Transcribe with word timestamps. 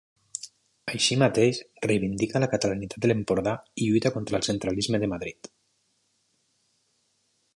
Així 0.91 1.17
mateix, 1.23 1.59
reivindica 1.83 2.41
la 2.43 2.49
catalanitat 2.53 3.03
de 3.05 3.11
l'Empordà 3.11 3.53
i 3.83 3.89
lluita 3.91 4.13
contra 4.17 4.39
el 4.41 4.47
centralisme 4.49 5.01
de 5.05 5.13
Madrid. 5.15 5.53